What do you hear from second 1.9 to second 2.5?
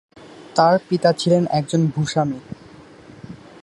ভূস্বামী।